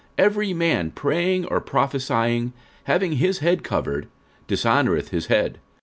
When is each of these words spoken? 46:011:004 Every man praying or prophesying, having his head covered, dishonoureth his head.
46:011:004 0.17 0.25
Every 0.25 0.53
man 0.55 0.91
praying 0.95 1.45
or 1.45 1.61
prophesying, 1.61 2.53
having 2.85 3.11
his 3.17 3.37
head 3.37 3.63
covered, 3.63 4.07
dishonoureth 4.47 5.09
his 5.09 5.27
head. 5.27 5.59